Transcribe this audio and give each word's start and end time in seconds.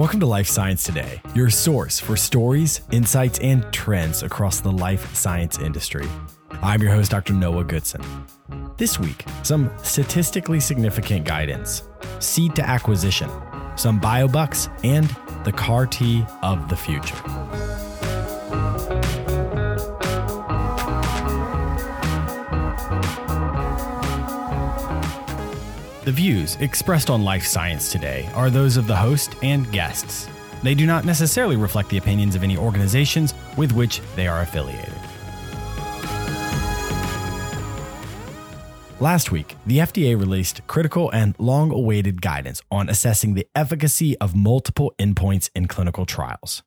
Welcome 0.00 0.20
to 0.20 0.26
Life 0.26 0.46
Science 0.46 0.82
Today, 0.82 1.20
your 1.34 1.50
source 1.50 2.00
for 2.00 2.16
stories, 2.16 2.80
insights, 2.90 3.38
and 3.40 3.70
trends 3.70 4.22
across 4.22 4.60
the 4.60 4.72
life 4.72 5.14
science 5.14 5.58
industry. 5.58 6.06
I'm 6.62 6.80
your 6.80 6.90
host, 6.90 7.10
Dr. 7.10 7.34
Noah 7.34 7.64
Goodson. 7.64 8.00
This 8.78 8.98
week, 8.98 9.26
some 9.42 9.70
statistically 9.82 10.58
significant 10.58 11.26
guidance, 11.26 11.82
seed 12.18 12.56
to 12.56 12.66
acquisition, 12.66 13.28
some 13.76 14.00
biobucks, 14.00 14.70
and 14.82 15.14
the 15.44 15.52
CAR 15.52 15.86
T 15.86 16.24
of 16.42 16.70
the 16.70 16.76
future. 16.76 17.89
The 26.10 26.16
views 26.16 26.56
expressed 26.56 27.08
on 27.08 27.22
Life 27.22 27.46
Science 27.46 27.92
today 27.92 28.28
are 28.34 28.50
those 28.50 28.76
of 28.76 28.88
the 28.88 28.96
host 28.96 29.36
and 29.44 29.70
guests. 29.70 30.28
They 30.60 30.74
do 30.74 30.84
not 30.84 31.04
necessarily 31.04 31.54
reflect 31.54 31.88
the 31.88 31.98
opinions 31.98 32.34
of 32.34 32.42
any 32.42 32.56
organizations 32.56 33.32
with 33.56 33.70
which 33.70 34.00
they 34.16 34.26
are 34.26 34.42
affiliated. 34.42 34.92
Last 38.98 39.30
week, 39.30 39.56
the 39.66 39.78
FDA 39.78 40.18
released 40.18 40.66
critical 40.66 41.10
and 41.12 41.36
long 41.38 41.70
awaited 41.70 42.20
guidance 42.20 42.60
on 42.72 42.88
assessing 42.88 43.34
the 43.34 43.46
efficacy 43.54 44.18
of 44.18 44.34
multiple 44.34 44.92
endpoints 44.98 45.48
in 45.54 45.68
clinical 45.68 46.06
trials. 46.06 46.64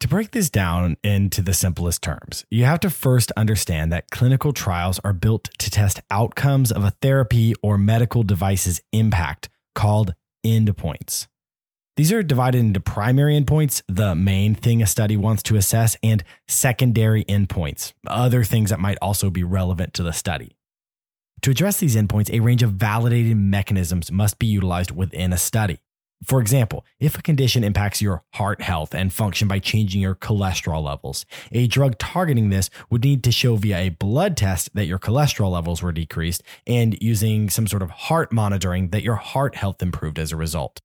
To 0.00 0.08
break 0.08 0.30
this 0.30 0.48
down 0.48 0.96
into 1.02 1.42
the 1.42 1.52
simplest 1.52 2.02
terms, 2.02 2.44
you 2.50 2.64
have 2.64 2.78
to 2.80 2.90
first 2.90 3.32
understand 3.36 3.92
that 3.92 4.12
clinical 4.12 4.52
trials 4.52 5.00
are 5.02 5.12
built 5.12 5.50
to 5.58 5.70
test 5.70 6.00
outcomes 6.08 6.70
of 6.70 6.84
a 6.84 6.92
therapy 7.02 7.54
or 7.62 7.76
medical 7.76 8.22
device's 8.22 8.80
impact, 8.92 9.48
called 9.74 10.14
endpoints. 10.46 11.26
These 11.96 12.12
are 12.12 12.22
divided 12.22 12.58
into 12.58 12.78
primary 12.78 13.36
endpoints, 13.36 13.82
the 13.88 14.14
main 14.14 14.54
thing 14.54 14.82
a 14.82 14.86
study 14.86 15.16
wants 15.16 15.42
to 15.44 15.56
assess, 15.56 15.96
and 16.00 16.22
secondary 16.46 17.24
endpoints, 17.24 17.92
other 18.06 18.44
things 18.44 18.70
that 18.70 18.78
might 18.78 18.98
also 19.02 19.30
be 19.30 19.42
relevant 19.42 19.94
to 19.94 20.04
the 20.04 20.12
study. 20.12 20.56
To 21.42 21.50
address 21.50 21.78
these 21.78 21.96
endpoints, 21.96 22.32
a 22.32 22.38
range 22.38 22.62
of 22.62 22.70
validated 22.70 23.36
mechanisms 23.36 24.12
must 24.12 24.38
be 24.38 24.46
utilized 24.46 24.92
within 24.92 25.32
a 25.32 25.38
study. 25.38 25.80
For 26.24 26.40
example, 26.40 26.84
if 26.98 27.16
a 27.16 27.22
condition 27.22 27.62
impacts 27.62 28.02
your 28.02 28.24
heart 28.34 28.60
health 28.60 28.94
and 28.94 29.12
function 29.12 29.46
by 29.46 29.60
changing 29.60 30.00
your 30.00 30.16
cholesterol 30.16 30.82
levels, 30.82 31.24
a 31.52 31.68
drug 31.68 31.96
targeting 31.98 32.50
this 32.50 32.70
would 32.90 33.04
need 33.04 33.22
to 33.24 33.32
show 33.32 33.54
via 33.56 33.78
a 33.78 33.88
blood 33.90 34.36
test 34.36 34.74
that 34.74 34.86
your 34.86 34.98
cholesterol 34.98 35.52
levels 35.52 35.80
were 35.80 35.92
decreased 35.92 36.42
and 36.66 37.00
using 37.00 37.48
some 37.48 37.68
sort 37.68 37.82
of 37.82 37.90
heart 37.90 38.32
monitoring 38.32 38.88
that 38.90 39.04
your 39.04 39.14
heart 39.14 39.54
health 39.54 39.80
improved 39.80 40.18
as 40.18 40.32
a 40.32 40.36
result. 40.36 40.80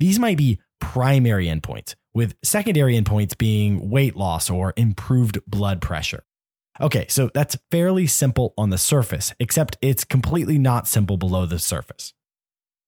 These 0.00 0.18
might 0.18 0.36
be 0.36 0.60
primary 0.80 1.46
endpoints, 1.46 1.94
with 2.14 2.36
secondary 2.42 2.94
endpoints 2.94 3.36
being 3.36 3.90
weight 3.90 4.16
loss 4.16 4.50
or 4.50 4.74
improved 4.76 5.38
blood 5.46 5.80
pressure. 5.80 6.24
Okay, 6.80 7.06
so 7.08 7.30
that's 7.34 7.56
fairly 7.70 8.06
simple 8.06 8.54
on 8.56 8.70
the 8.70 8.78
surface, 8.78 9.34
except 9.40 9.76
it's 9.82 10.04
completely 10.04 10.58
not 10.58 10.86
simple 10.86 11.16
below 11.16 11.46
the 11.46 11.58
surface. 11.58 12.12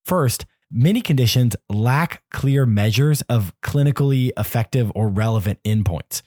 First, 0.05 0.47
many 0.71 1.01
conditions 1.01 1.57
lack 1.69 2.23
clear 2.31 2.65
measures 2.65 3.23
of 3.23 3.53
clinically 3.63 4.31
effective 4.37 4.93
or 4.95 5.09
relevant 5.09 5.59
endpoints. 5.65 6.23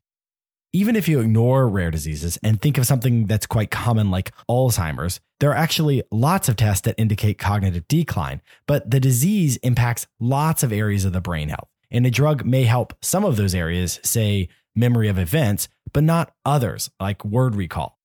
Even 0.75 0.95
if 0.95 1.07
you 1.07 1.19
ignore 1.19 1.69
rare 1.69 1.91
diseases 1.91 2.39
and 2.41 2.59
think 2.59 2.79
of 2.79 2.87
something 2.87 3.27
that's 3.27 3.45
quite 3.45 3.69
common 3.69 4.09
like 4.09 4.31
Alzheimer's, 4.49 5.19
there 5.39 5.51
are 5.51 5.55
actually 5.55 6.01
lots 6.11 6.49
of 6.49 6.55
tests 6.55 6.81
that 6.81 6.95
indicate 6.97 7.37
cognitive 7.37 7.87
decline, 7.87 8.41
but 8.67 8.89
the 8.89 8.99
disease 8.99 9.57
impacts 9.57 10.07
lots 10.19 10.63
of 10.63 10.73
areas 10.73 11.05
of 11.05 11.13
the 11.13 11.21
brain 11.21 11.49
health. 11.49 11.69
And 11.91 12.07
a 12.07 12.11
drug 12.11 12.43
may 12.43 12.63
help 12.63 12.93
some 13.01 13.23
of 13.23 13.37
those 13.37 13.53
areas, 13.53 13.99
say 14.03 14.49
memory 14.75 15.09
of 15.09 15.19
events, 15.19 15.69
but 15.93 16.03
not 16.03 16.33
others, 16.43 16.89
like 16.99 17.23
word 17.23 17.55
recall. 17.55 17.99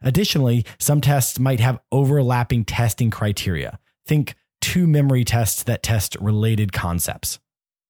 Additionally, 0.00 0.64
some 0.78 1.02
tests 1.02 1.38
might 1.38 1.60
have 1.60 1.80
overlapping 1.92 2.64
testing 2.64 3.10
criteria. 3.10 3.78
Think 4.06 4.34
two 4.66 4.88
memory 4.88 5.22
tests 5.22 5.62
that 5.62 5.80
test 5.80 6.16
related 6.20 6.72
concepts. 6.72 7.38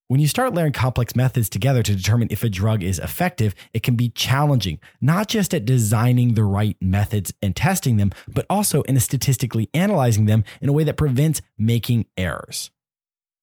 When 0.09 0.21
you 0.21 0.29
start 0.29 0.53
layering 0.53 0.75
complex 0.75 1.17
methods 1.17 1.49
together 1.49 1.83
to 1.83 1.97
determine 1.97 2.29
if 2.31 2.45
a 2.45 2.51
drug 2.51 2.83
is 2.83 2.99
effective, 2.99 3.55
it 3.73 3.83
can 3.83 3.97
be 3.97 4.11
challenging, 4.11 4.79
not 5.01 5.27
just 5.27 5.55
at 5.55 5.65
designing 5.65 6.35
the 6.35 6.45
right 6.45 6.77
methods 6.79 7.33
and 7.41 7.57
testing 7.57 7.97
them, 7.97 8.13
but 8.29 8.45
also 8.51 8.83
in 8.83 9.01
statistically 9.01 9.71
analyzing 9.73 10.27
them 10.27 10.45
in 10.61 10.69
a 10.69 10.73
way 10.73 10.85
that 10.85 10.99
prevents 10.99 11.41
making 11.57 12.05
errors. 12.19 12.71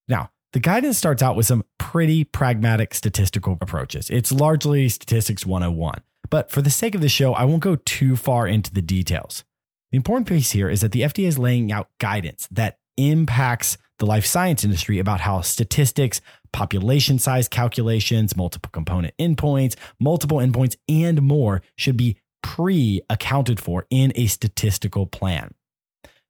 Now, 0.07 0.29
the 0.51 0.59
guidance 0.59 0.99
starts 0.99 1.23
out 1.23 1.35
with 1.35 1.47
some 1.47 1.63
pretty 1.79 2.23
pragmatic 2.23 2.93
statistical 2.93 3.57
approaches. 3.61 4.11
It's 4.11 4.31
largely 4.31 4.89
statistics 4.89 5.43
101. 5.43 6.03
But 6.29 6.51
for 6.51 6.61
the 6.61 6.69
sake 6.69 6.93
of 6.93 7.01
the 7.01 7.09
show, 7.09 7.33
I 7.33 7.45
won't 7.45 7.63
go 7.63 7.77
too 7.77 8.15
far 8.15 8.45
into 8.45 8.71
the 8.71 8.83
details. 8.83 9.43
The 9.89 9.97
important 9.97 10.27
piece 10.27 10.51
here 10.51 10.69
is 10.69 10.81
that 10.81 10.91
the 10.91 11.01
FDA 11.01 11.25
is 11.25 11.39
laying 11.39 11.71
out 11.71 11.89
guidance 11.99 12.47
that 12.51 12.77
impacts 12.97 13.77
the 13.99 14.05
life 14.05 14.25
science 14.25 14.63
industry 14.63 14.99
about 14.99 15.21
how 15.21 15.41
statistics, 15.41 16.21
population 16.51 17.19
size 17.19 17.47
calculations, 17.47 18.35
multiple 18.35 18.69
component 18.71 19.15
endpoints, 19.17 19.75
multiple 19.99 20.37
endpoints, 20.37 20.75
and 20.87 21.21
more 21.21 21.61
should 21.77 21.97
be 21.97 22.17
pre 22.41 23.01
accounted 23.09 23.59
for 23.59 23.85
in 23.89 24.11
a 24.15 24.27
statistical 24.27 25.05
plan. 25.05 25.53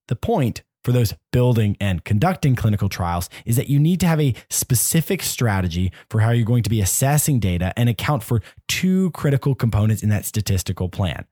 The 0.07 0.15
point 0.15 0.63
for 0.83 0.91
those 0.91 1.13
building 1.31 1.77
and 1.79 2.03
conducting 2.03 2.55
clinical 2.55 2.89
trials 2.89 3.29
is 3.45 3.55
that 3.55 3.69
you 3.69 3.79
need 3.79 3.99
to 4.01 4.07
have 4.07 4.19
a 4.19 4.35
specific 4.49 5.23
strategy 5.23 5.91
for 6.09 6.19
how 6.19 6.31
you're 6.31 6.45
going 6.45 6.63
to 6.63 6.69
be 6.69 6.81
assessing 6.81 7.39
data 7.39 7.73
and 7.77 7.89
account 7.89 8.21
for 8.21 8.41
two 8.67 9.11
critical 9.11 9.55
components 9.55 10.03
in 10.03 10.09
that 10.09 10.25
statistical 10.25 10.89
plan. 10.89 11.25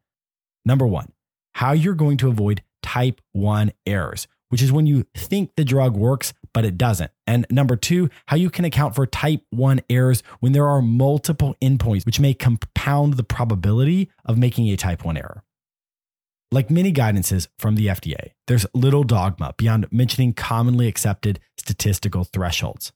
Number 0.66 0.88
one, 0.88 1.12
how 1.54 1.74
you're 1.74 1.96
going 1.96 2.18
to 2.18 2.30
avoid 2.30 2.64
type 2.82 3.20
1 3.34 3.72
errors, 3.86 4.28
which 4.52 4.62
is 4.62 4.72
when 4.72 4.86
you 4.86 5.06
think 5.16 5.56
the 5.56 5.64
drug 5.64 5.96
works, 5.96 6.34
but 6.54 6.66
it 6.66 6.78
doesn't. 6.78 7.12
And 7.26 7.46
number 7.50 7.76
two, 7.76 8.10
how 8.28 8.36
you 8.36 8.50
can 8.50 8.66
account 8.66 8.96
for 8.96 9.06
type 9.08 9.42
1 9.52 9.82
errors 9.90 10.24
when 10.42 10.52
there 10.52 10.68
are 10.68 10.82
multiple 10.82 11.56
endpoints, 11.62 12.06
which 12.06 12.20
may 12.20 12.34
compound 12.34 13.14
the 13.14 13.24
probability 13.24 14.10
of 14.26 14.38
making 14.38 14.68
a 14.70 14.76
type 14.76 15.06
1 15.06 15.18
error. 15.18 15.44
Like 16.52 16.70
many 16.70 16.92
guidances 16.92 17.48
from 17.58 17.76
the 17.76 17.88
FDA, 17.88 18.32
there's 18.48 18.66
little 18.74 19.06
dogma 19.06 19.54
beyond 19.58 19.88
mentioning 19.90 20.34
commonly 20.34 20.88
accepted 20.88 21.40
statistical 21.58 22.26
thresholds. 22.26 22.92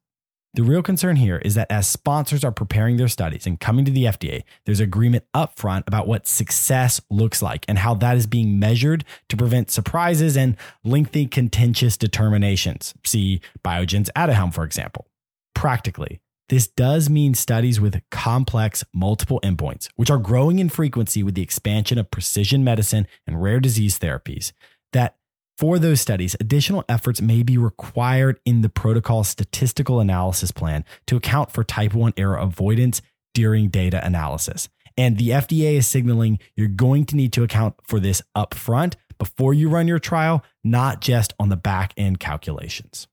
The 0.56 0.64
real 0.64 0.82
concern 0.82 1.18
here 1.18 1.38
is 1.40 1.56
that 1.56 1.70
as 1.70 1.86
sponsors 1.86 2.46
are 2.46 2.52
preparing 2.52 2.96
their 2.96 3.10
studies 3.10 3.46
and 3.46 3.60
coming 3.60 3.84
to 3.84 3.92
the 3.92 4.06
FDA, 4.06 4.44
there's 4.66 4.80
agreement 4.80 5.26
upfront 5.36 5.84
about 5.86 6.08
what 6.08 6.28
success 6.28 7.02
looks 7.10 7.42
like 7.42 7.66
and 7.68 7.78
how 7.78 7.94
that 7.96 8.16
is 8.16 8.26
being 8.26 8.58
measured 8.58 9.04
to 9.28 9.36
prevent 9.36 9.70
surprises 9.70 10.38
and 10.38 10.56
lengthy 10.86 11.26
contentious 11.26 11.98
determinations. 11.98 12.94
See 13.04 13.42
Biogen's 13.66 14.10
Aduhelm, 14.16 14.54
for 14.54 14.64
example. 14.64 15.08
Practically, 15.54 16.22
this 16.48 16.68
does 16.68 17.10
mean 17.10 17.34
studies 17.34 17.82
with 17.82 18.02
complex 18.10 18.82
multiple 18.94 19.42
endpoints, 19.44 19.90
which 19.98 20.10
are 20.10 20.18
growing 20.18 20.60
in 20.60 20.70
frequency 20.70 21.22
with 21.22 21.36
the 21.36 21.42
expansion 21.42 21.98
of 21.98 22.12
precision 22.12 22.64
medicine 22.64 23.08
and 23.28 23.44
rare 23.44 23.60
disease 23.60 24.00
therapies, 24.00 24.54
that 24.94 25.18
for 25.58 25.80
those 25.80 26.02
studies, 26.02 26.36
additional 26.40 26.84
efforts 26.90 27.22
may 27.22 27.42
be 27.42 27.58
required 27.58 28.40
in 28.44 28.62
the 28.62 28.70
protocol 28.70 29.24
statistical 29.24 30.02
analysis 30.02 30.52
plan 30.52 30.84
to 31.08 31.16
account 31.16 31.52
for 31.52 31.64
type 31.64 31.94
1 31.94 32.14
error 32.18 32.36
avoidance 32.36 33.02
during 33.34 33.70
data 33.70 34.06
analysis. 34.06 34.68
And 34.98 35.18
the 35.18 35.30
FDA 35.30 35.76
is 35.76 35.88
signaling 35.88 36.40
you're 36.56 36.68
going 36.68 37.06
to 37.06 37.16
need 37.16 37.32
to 37.34 37.44
account 37.44 37.76
for 37.84 38.02
this 38.02 38.22
upfront 38.36 38.96
before 39.18 39.54
you 39.54 39.70
run 39.70 39.88
your 39.88 40.00
trial, 40.00 40.44
not 40.64 41.00
just 41.00 41.34
on 41.40 41.48
the 41.48 41.56
back 41.56 41.94
end 41.96 42.20
calculations. 42.20 43.08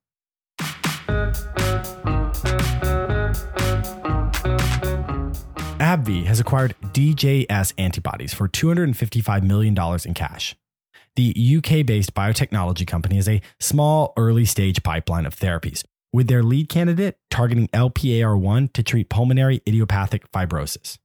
AbbVie 5.79 6.25
has 6.25 6.41
acquired 6.41 6.75
DJS 6.93 7.75
antibodies 7.79 8.33
for 8.33 8.49
$255 8.49 9.43
million 9.43 9.77
in 10.05 10.15
cash. 10.15 10.57
The 11.17 11.59
UK 11.59 11.85
based 11.85 12.15
biotechnology 12.15 12.87
company 12.87 13.19
is 13.19 13.29
a 13.29 13.43
small 13.61 14.15
early 14.17 14.47
stage 14.47 14.83
pipeline 14.83 15.27
of 15.27 15.37
therapies, 15.37 15.85
with 16.13 16.29
their 16.29 16.43
lead 16.43 16.69
candidate 16.69 17.19
targeting 17.31 17.69
LPAR1 17.69 18.73
to 18.73 18.83
treat 18.83 19.11
pulmonary 19.11 19.61
idiopathic 19.67 20.31
fibrosis. 20.33 20.99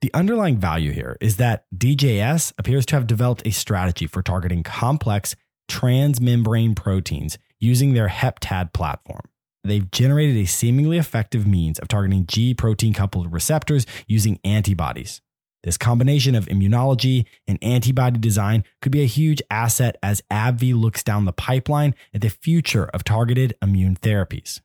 The 0.00 0.12
underlying 0.12 0.58
value 0.58 0.90
here 0.90 1.16
is 1.20 1.36
that 1.36 1.64
DJS 1.74 2.52
appears 2.58 2.84
to 2.86 2.96
have 2.96 3.06
developed 3.06 3.46
a 3.46 3.52
strategy 3.52 4.06
for 4.06 4.22
targeting 4.22 4.62
complex 4.62 5.36
transmembrane 5.70 6.76
proteins 6.76 7.38
using 7.60 7.94
their 7.94 8.08
HepTAD 8.08 8.72
platform. 8.72 9.22
They've 9.62 9.90
generated 9.90 10.36
a 10.36 10.44
seemingly 10.44 10.98
effective 10.98 11.46
means 11.46 11.78
of 11.78 11.88
targeting 11.88 12.26
G 12.26 12.52
protein 12.52 12.92
coupled 12.92 13.32
receptors 13.32 13.86
using 14.06 14.38
antibodies. 14.44 15.22
This 15.64 15.78
combination 15.78 16.34
of 16.34 16.44
immunology 16.46 17.24
and 17.48 17.58
antibody 17.62 18.18
design 18.18 18.64
could 18.82 18.92
be 18.92 19.00
a 19.00 19.06
huge 19.06 19.40
asset 19.50 19.96
as 20.02 20.22
AbbVie 20.30 20.78
looks 20.78 21.02
down 21.02 21.24
the 21.24 21.32
pipeline 21.32 21.94
at 22.12 22.20
the 22.20 22.28
future 22.28 22.84
of 22.92 23.02
targeted 23.02 23.54
immune 23.62 23.96
therapies. 23.96 24.60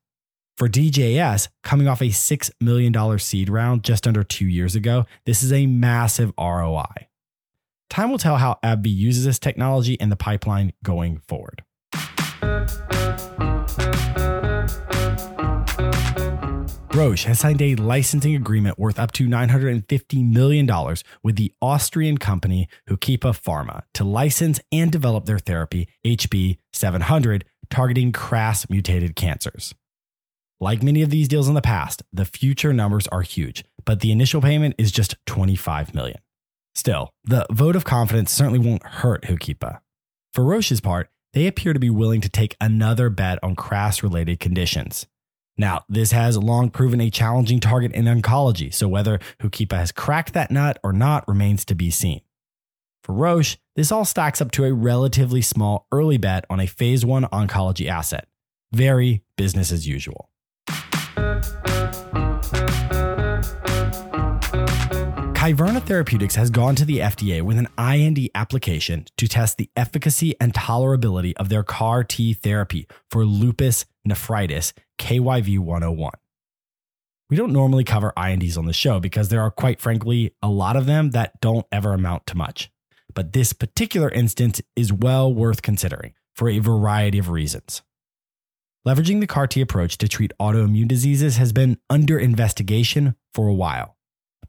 For 0.57 0.67
DJS, 0.67 1.47
coming 1.63 1.87
off 1.87 2.01
a 2.01 2.09
$6 2.09 2.51
million 2.59 3.17
seed 3.17 3.49
round 3.49 3.85
just 3.85 4.05
under 4.05 4.25
two 4.25 4.45
years 4.45 4.75
ago, 4.75 5.05
this 5.25 5.41
is 5.41 5.53
a 5.53 5.67
massive 5.67 6.33
ROI. 6.37 7.07
Time 7.89 8.11
will 8.11 8.17
tell 8.17 8.35
how 8.35 8.59
AbbVie 8.61 8.93
uses 8.93 9.23
this 9.23 9.39
technology 9.39 9.93
in 9.93 10.09
the 10.09 10.17
pipeline 10.17 10.73
going 10.83 11.19
forward. 11.19 11.63
Roche 16.99 17.23
has 17.23 17.39
signed 17.39 17.61
a 17.61 17.75
licensing 17.75 18.35
agreement 18.35 18.77
worth 18.77 18.99
up 18.99 19.13
to 19.13 19.25
$950 19.25 20.33
million 20.33 20.69
with 21.23 21.37
the 21.37 21.53
Austrian 21.61 22.17
company 22.17 22.67
Hookipa 22.89 23.31
Pharma 23.41 23.83
to 23.93 24.03
license 24.03 24.59
and 24.69 24.91
develop 24.91 25.23
their 25.23 25.39
therapy 25.39 25.87
HB700 26.05 27.43
targeting 27.69 28.11
KRAS 28.11 28.69
mutated 28.69 29.15
cancers. 29.15 29.73
Like 30.59 30.83
many 30.83 31.01
of 31.01 31.09
these 31.09 31.29
deals 31.29 31.47
in 31.47 31.53
the 31.53 31.61
past, 31.61 32.03
the 32.11 32.25
future 32.25 32.73
numbers 32.73 33.07
are 33.07 33.21
huge, 33.21 33.63
but 33.85 34.01
the 34.01 34.11
initial 34.11 34.41
payment 34.41 34.75
is 34.77 34.91
just 34.91 35.15
25 35.25 35.95
million. 35.95 36.19
Still, 36.75 37.11
the 37.23 37.47
vote 37.49 37.77
of 37.77 37.85
confidence 37.85 38.29
certainly 38.29 38.59
won't 38.59 38.85
hurt 38.85 39.23
Hookipa. 39.23 39.79
For 40.33 40.43
Roche's 40.43 40.81
part, 40.81 41.09
they 41.31 41.47
appear 41.47 41.71
to 41.71 41.79
be 41.79 41.89
willing 41.89 42.19
to 42.19 42.29
take 42.29 42.57
another 42.59 43.09
bet 43.09 43.39
on 43.41 43.55
KRAS 43.55 44.03
related 44.03 44.41
conditions. 44.41 45.07
Now, 45.59 45.83
this 45.89 46.13
has 46.13 46.37
long 46.37 46.69
proven 46.69 47.01
a 47.01 47.09
challenging 47.09 47.59
target 47.59 47.91
in 47.91 48.05
oncology, 48.05 48.73
so 48.73 48.87
whether 48.87 49.19
Hookipa 49.41 49.73
has 49.73 49.91
cracked 49.91 50.31
that 50.33 50.51
nut 50.51 50.79
or 50.85 50.93
not 50.93 51.27
remains 51.27 51.65
to 51.65 51.75
be 51.75 51.91
seen. 51.91 52.21
For 53.03 53.13
Roche, 53.13 53.57
this 53.75 53.91
all 53.91 54.05
stacks 54.05 54.39
up 54.39 54.51
to 54.51 54.63
a 54.63 54.73
relatively 54.73 55.41
small 55.41 55.85
early 55.91 56.17
bet 56.17 56.45
on 56.49 56.61
a 56.61 56.65
phase 56.65 57.05
1 57.05 57.25
oncology 57.25 57.89
asset. 57.89 58.29
Very 58.71 59.21
business 59.35 59.69
as 59.73 59.85
usual. 59.85 60.29
Kyverna 65.49 65.81
Therapeutics 65.81 66.35
has 66.35 66.51
gone 66.51 66.75
to 66.75 66.85
the 66.85 66.99
FDA 66.99 67.41
with 67.41 67.57
an 67.57 67.69
IND 67.75 68.29
application 68.35 69.07
to 69.17 69.27
test 69.27 69.57
the 69.57 69.71
efficacy 69.75 70.35
and 70.39 70.53
tolerability 70.53 71.33
of 71.37 71.49
their 71.49 71.63
CAR 71.63 72.03
T 72.03 72.35
therapy 72.35 72.87
for 73.09 73.25
lupus 73.25 73.87
nephritis, 74.05 74.73
KYV 74.99 75.57
101. 75.57 76.11
We 77.31 77.35
don't 77.35 77.51
normally 77.51 77.83
cover 77.83 78.13
INDs 78.15 78.59
on 78.59 78.67
the 78.67 78.73
show 78.73 78.99
because 78.99 79.29
there 79.29 79.41
are, 79.41 79.49
quite 79.49 79.81
frankly, 79.81 80.35
a 80.43 80.49
lot 80.49 80.75
of 80.75 80.85
them 80.85 81.09
that 81.11 81.41
don't 81.41 81.65
ever 81.71 81.93
amount 81.93 82.27
to 82.27 82.37
much. 82.37 82.69
But 83.15 83.33
this 83.33 83.51
particular 83.51 84.11
instance 84.11 84.61
is 84.75 84.93
well 84.93 85.33
worth 85.33 85.63
considering 85.63 86.13
for 86.35 86.47
a 86.47 86.59
variety 86.59 87.17
of 87.17 87.29
reasons. 87.29 87.81
Leveraging 88.87 89.19
the 89.19 89.25
CAR 89.25 89.47
T 89.47 89.61
approach 89.61 89.97
to 89.97 90.07
treat 90.07 90.31
autoimmune 90.39 90.87
diseases 90.87 91.37
has 91.37 91.51
been 91.53 91.79
under 91.89 92.19
investigation 92.19 93.15
for 93.33 93.47
a 93.47 93.53
while. 93.55 93.95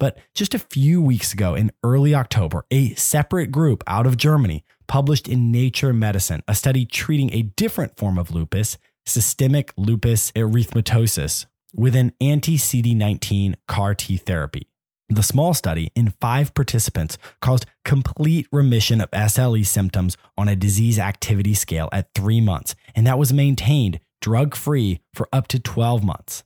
But 0.00 0.18
just 0.34 0.54
a 0.54 0.58
few 0.58 1.00
weeks 1.00 1.32
ago, 1.34 1.54
in 1.54 1.70
early 1.84 2.14
October, 2.14 2.64
a 2.70 2.94
separate 2.94 3.52
group 3.52 3.84
out 3.86 4.06
of 4.06 4.16
Germany 4.16 4.64
published 4.88 5.28
in 5.28 5.52
Nature 5.52 5.92
Medicine 5.92 6.42
a 6.48 6.54
study 6.54 6.84
treating 6.86 7.32
a 7.32 7.42
different 7.42 7.96
form 7.96 8.18
of 8.18 8.32
lupus, 8.32 8.78
systemic 9.04 9.72
lupus 9.76 10.32
erythematosus, 10.32 11.46
with 11.74 11.94
an 11.94 12.12
anti 12.20 12.56
CD19 12.56 13.54
CAR 13.68 13.94
T 13.94 14.16
therapy. 14.16 14.66
The 15.10 15.22
small 15.22 15.52
study 15.54 15.90
in 15.94 16.14
five 16.20 16.54
participants 16.54 17.18
caused 17.42 17.66
complete 17.84 18.48
remission 18.50 19.00
of 19.00 19.10
SLE 19.10 19.66
symptoms 19.66 20.16
on 20.38 20.48
a 20.48 20.56
disease 20.56 20.98
activity 20.98 21.52
scale 21.52 21.90
at 21.92 22.14
three 22.14 22.40
months, 22.40 22.74
and 22.94 23.06
that 23.06 23.18
was 23.18 23.32
maintained 23.32 24.00
drug 24.22 24.54
free 24.54 25.00
for 25.12 25.28
up 25.32 25.46
to 25.48 25.58
12 25.58 26.02
months. 26.04 26.42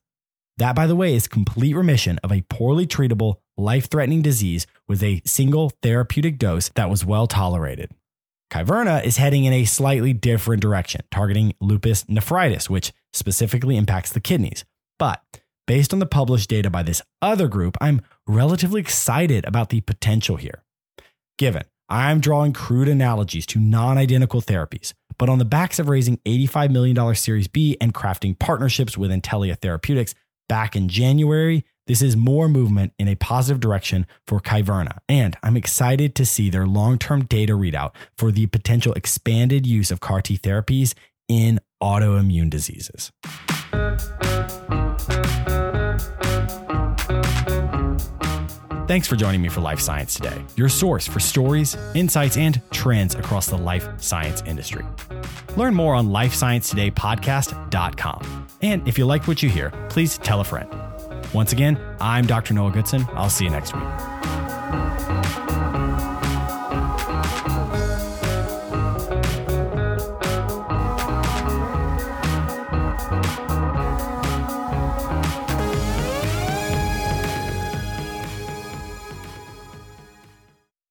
That, 0.59 0.77
by 0.77 0.87
the 0.87 0.97
way, 0.97 1.15
is 1.15 1.27
complete 1.27 1.75
remission 1.75 2.19
of 2.23 2.31
a 2.31 2.45
poorly 2.49 2.87
treatable, 2.87 3.37
life 3.57 3.91
threatening 3.91 4.23
disease 4.23 4.67
with 4.87 5.03
a 5.03 5.23
single 5.25 5.73
therapeutic 5.83 6.39
dose 6.39 6.71
that 6.77 6.91
was 6.91 7.05
well 7.05 7.27
tolerated. 7.27 7.91
Kyverna 8.51 9.05
is 9.05 9.17
heading 9.17 9.45
in 9.45 9.53
a 9.53 9.65
slightly 9.65 10.13
different 10.13 10.63
direction, 10.63 11.01
targeting 11.11 11.55
lupus 11.61 12.09
nephritis, 12.09 12.71
which 12.71 12.93
specifically 13.13 13.77
impacts 13.77 14.13
the 14.13 14.21
kidneys. 14.21 14.65
But 14.97 15.23
based 15.67 15.93
on 15.93 15.99
the 15.99 16.07
published 16.07 16.51
data 16.51 16.71
by 16.71 16.85
this 16.85 17.03
other 17.21 17.49
group, 17.49 17.77
I'm 17.81 18.01
relatively 18.29 18.81
excited 18.81 19.45
about 19.45 19.71
the 19.71 19.81
potential 19.81 20.37
here. 20.37 20.63
Given 21.37 21.65
I'm 21.89 22.21
drawing 22.21 22.53
crude 22.53 22.89
analogies 22.89 23.45
to 23.47 23.59
non 23.59 23.99
identical 23.99 24.41
therapies, 24.41 24.93
but 25.19 25.29
on 25.29 25.39
the 25.39 25.45
backs 25.45 25.79
of 25.79 25.89
raising 25.89 26.19
$85 26.19 26.71
million 26.71 27.15
Series 27.15 27.49
B 27.49 27.77
and 27.81 27.93
crafting 27.93 28.39
partnerships 28.39 28.97
with 28.97 29.11
Intellia 29.11 29.61
Therapeutics 29.61 30.15
back 30.49 30.77
in 30.77 30.89
January, 30.89 31.65
this 31.87 32.01
is 32.01 32.17
more 32.17 32.49
movement 32.49 32.93
in 32.99 33.09
a 33.09 33.15
positive 33.15 33.61
direction 33.61 34.07
for 34.27 34.41
Kyverna, 34.41 34.99
and 35.09 35.37
I'm 35.43 35.57
excited 35.57 36.15
to 36.15 36.25
see 36.25 36.49
their 36.49 36.67
long 36.67 36.99
term 36.99 37.25
data 37.25 37.53
readout 37.53 37.93
for 38.17 38.33
the 38.33 38.47
potential 38.47 38.95
expanded 38.95 39.67
use 39.67 39.91
of 39.91 40.01
CAR 40.01 40.23
T 40.23 40.39
therapies 40.39 40.95
in 41.29 41.61
autoimmune 41.83 42.51
diseases. 42.51 43.13
Thanks 48.95 49.09
for 49.09 49.17
joining 49.17 49.43
me 49.43 49.49
for 49.49 49.61
Life 49.61 49.81
Science 49.81 50.15
Today, 50.15 50.41
your 50.55 50.69
source 50.69 51.05
for 51.05 51.19
stories, 51.19 51.77
insights, 51.97 52.37
and 52.37 52.63
trends 52.71 53.17
across 53.17 53.49
the 53.49 53.59
life 53.59 53.89
science 54.01 54.41
industry. 54.47 54.85
Learn 55.57 55.75
more 55.75 55.97
on 55.97 56.11
lifesciencetodaypodcast.com. 56.11 58.47
And 58.63 58.87
if 58.87 58.97
you 58.97 59.05
like 59.05 59.27
what 59.27 59.43
you 59.43 59.49
hear, 59.49 59.73
please 59.89 60.19
tell 60.19 60.43
a 60.43 60.45
friend. 60.45 60.73
Once 61.33 61.53
again, 61.53 61.77
I'm 62.01 62.25
Dr. 62.25 62.55
Noah 62.55 62.71
Goodson. 62.71 63.05
I'll 63.15 63.29
see 63.29 63.47
you 63.47 63.51
next 63.51 63.75
week. 63.75 63.83